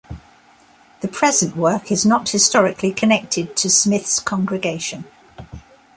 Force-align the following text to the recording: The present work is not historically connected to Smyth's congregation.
The 1.01 1.07
present 1.07 1.55
work 1.55 1.91
is 1.91 2.07
not 2.07 2.29
historically 2.29 2.91
connected 2.91 3.55
to 3.57 3.69
Smyth's 3.69 4.19
congregation. 4.19 5.05